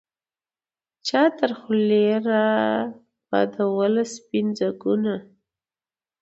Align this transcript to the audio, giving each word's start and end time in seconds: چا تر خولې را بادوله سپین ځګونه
چا 1.07 1.21
تر 1.37 1.51
خولې 1.59 2.07
را 2.27 2.43
بادوله 3.29 4.03
سپین 4.15 4.47
ځګونه 4.59 5.13